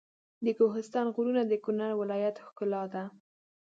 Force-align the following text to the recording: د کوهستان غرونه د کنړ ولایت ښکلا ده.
د 0.45 0.47
کوهستان 0.57 1.05
غرونه 1.15 1.41
د 1.47 1.53
کنړ 1.65 1.89
ولایت 2.01 2.35
ښکلا 2.45 2.83
ده. 2.93 3.03